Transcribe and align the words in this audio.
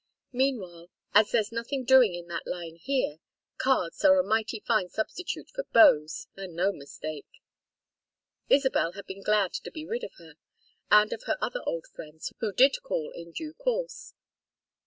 Meanwhile, 0.31 0.89
as 1.13 1.29
there's 1.29 1.51
nothing 1.51 1.83
doing 1.85 2.15
in 2.15 2.25
that 2.27 2.47
line 2.47 2.75
here, 2.77 3.19
cards 3.59 4.03
are 4.03 4.17
a 4.17 4.23
mighty 4.23 4.59
fine 4.65 4.89
substitute 4.89 5.51
for 5.51 5.63
beaux, 5.65 6.07
and 6.35 6.55
no 6.55 6.71
mistake." 6.71 7.27
Isabel 8.49 8.93
had 8.93 9.05
been 9.05 9.21
glad 9.21 9.53
to 9.53 9.69
be 9.69 9.85
rid 9.85 10.03
of 10.03 10.13
her, 10.15 10.37
and 10.89 11.13
of 11.13 11.25
her 11.25 11.37
other 11.39 11.61
old 11.67 11.85
friends, 11.85 12.33
who 12.39 12.51
did 12.51 12.81
call 12.81 13.11
in 13.11 13.29
due 13.31 13.53
course. 13.53 14.15